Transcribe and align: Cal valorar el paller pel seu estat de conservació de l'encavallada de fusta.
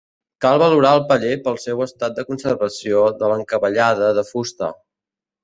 Cal 0.43 0.59
valorar 0.61 0.93
el 0.99 1.03
paller 1.11 1.33
pel 1.47 1.59
seu 1.63 1.83
estat 1.87 2.15
de 2.15 2.23
conservació 2.31 3.05
de 3.21 3.31
l'encavallada 3.35 4.11
de 4.21 4.27
fusta. 4.33 4.73